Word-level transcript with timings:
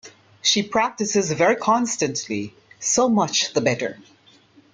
She 0.41 0.63
practises 0.63 1.31
very 1.31 1.55
constantly. 1.55 2.55
So 2.79 3.07
much 3.07 3.53
the 3.53 3.61
better. 3.61 3.99